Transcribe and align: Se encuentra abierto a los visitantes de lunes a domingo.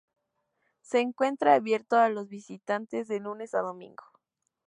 Se 0.81 0.99
encuentra 0.99 1.53
abierto 1.53 1.95
a 1.97 2.09
los 2.09 2.27
visitantes 2.27 3.07
de 3.07 3.19
lunes 3.19 3.53
a 3.53 3.59
domingo. 3.59 4.03